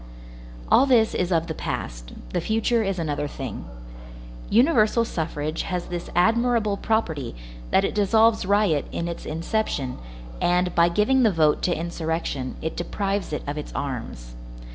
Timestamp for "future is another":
2.41-3.27